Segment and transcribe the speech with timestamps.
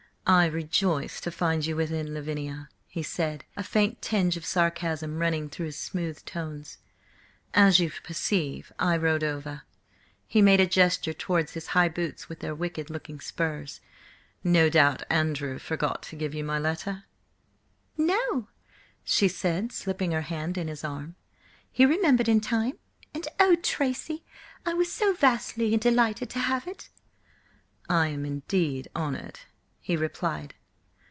[0.23, 5.49] "I rejoice to find you within, Lavinia," he said, a faint tinge of sarcasm running
[5.49, 6.77] through his smooth tones.
[7.53, 9.63] "As you perceive, I rode over."
[10.27, 13.81] He made a gesture towards his high boots with their wicked looking spurs.
[14.41, 17.03] "No doubt Andrew forgot to give you my letter?"
[17.97, 18.47] "No,"
[19.03, 21.15] she said, slipping her hand in his arm.
[21.69, 22.77] "He remembered in time,
[23.13, 24.23] and–oh, Tracy,
[24.65, 26.89] I was so vastly delighted to have it!"
[27.89, 29.41] "I am indeed honoured,"
[29.83, 30.53] he replied.